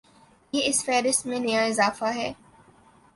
[0.53, 2.31] یہ اس فہرست میں نیا اضافہ ہے۔